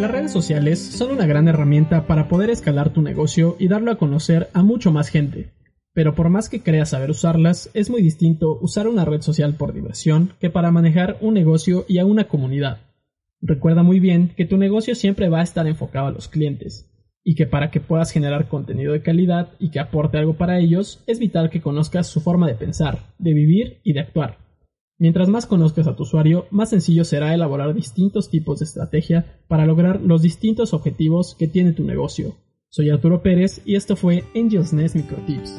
[0.00, 3.98] Las redes sociales son una gran herramienta para poder escalar tu negocio y darlo a
[3.98, 5.50] conocer a mucho más gente.
[5.92, 9.74] Pero por más que creas saber usarlas, es muy distinto usar una red social por
[9.74, 12.78] diversión que para manejar un negocio y a una comunidad.
[13.42, 16.90] Recuerda muy bien que tu negocio siempre va a estar enfocado a los clientes,
[17.22, 21.04] y que para que puedas generar contenido de calidad y que aporte algo para ellos,
[21.06, 24.38] es vital que conozcas su forma de pensar, de vivir y de actuar.
[25.00, 29.64] Mientras más conozcas a tu usuario, más sencillo será elaborar distintos tipos de estrategia para
[29.64, 32.34] lograr los distintos objetivos que tiene tu negocio.
[32.68, 35.58] Soy Arturo Pérez y esto fue Angels Nest Microtips.